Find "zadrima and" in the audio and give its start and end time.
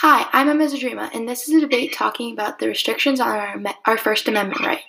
0.66-1.28